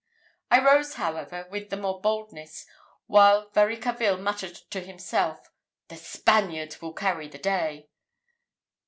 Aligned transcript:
I 0.49 0.59
rose, 0.65 0.95
however, 0.95 1.47
with 1.51 1.69
the 1.69 1.77
more 1.77 2.01
boldness, 2.01 2.65
while 3.05 3.51
Varicarville 3.51 4.17
muttered 4.19 4.55
to 4.71 4.79
himself 4.81 5.51
"the 5.89 5.95
Spaniard 5.97 6.75
will 6.81 6.93
carry 6.93 7.27
the 7.27 7.37
day." 7.37 7.87